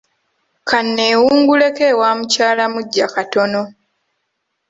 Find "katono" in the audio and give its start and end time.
3.15-3.61